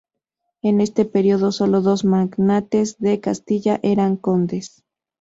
En 0.63 0.81
este 0.81 1.05
periodo 1.05 1.51
solo 1.51 1.81
dos 1.83 2.05
magnates 2.05 2.97
de 2.97 3.19
Castilla 3.21 3.79
eran 3.83 4.17
condes. 4.17 4.83